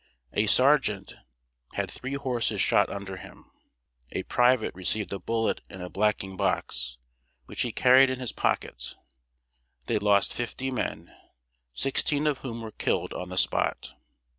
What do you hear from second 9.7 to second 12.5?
They lost fifty men, sixteen of